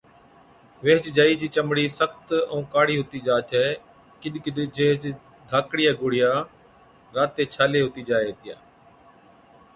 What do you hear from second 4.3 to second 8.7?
ڪِڏ جيهچ ڌاڪڙِيا گوڙهِيا راتي ڇالي هُتِي جائي هِتِيا